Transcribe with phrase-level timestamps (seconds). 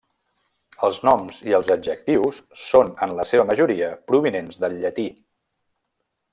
[0.87, 5.07] Els noms i els adjectius són en la seva majoria provinents del llatí.